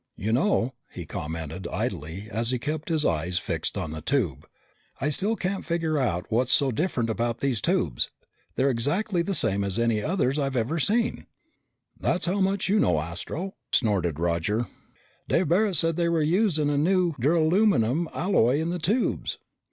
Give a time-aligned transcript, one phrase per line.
[0.17, 4.47] "You know," he commented idly as he kept his eyes fixed on the tube,
[4.99, 8.09] "I still can't figure out what's so different about these tubes.
[8.55, 11.27] They're exactly the same as any others I've ever seen."
[11.99, 14.65] "That's how much you know, Astro," snorted Roger.
[15.27, 19.37] "Dave Barret said they were using a new duralumin alloy in the tubes."